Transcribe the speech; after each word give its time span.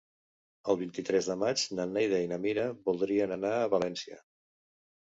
El 0.71 0.79
vint-i-tres 0.79 1.29
de 1.33 1.35
maig 1.43 1.67
na 1.81 1.87
Neida 1.93 2.23
i 2.25 2.33
na 2.33 2.41
Mira 2.49 2.65
voldrien 2.91 3.39
anar 3.39 3.55
a 3.63 3.71
València. 3.79 4.23